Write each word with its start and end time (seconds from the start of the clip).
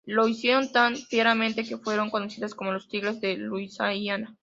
Lo 0.07 0.27
hicieron 0.27 0.71
tan 0.71 0.95
fieramente 0.95 1.63
que 1.63 1.77
fueron 1.77 2.09
conocidas 2.09 2.55
como 2.55 2.71
los 2.71 2.87
"Tigres 2.87 3.21
de 3.21 3.37
Luisiana". 3.37 4.35